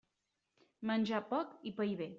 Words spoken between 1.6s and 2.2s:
i pair bé.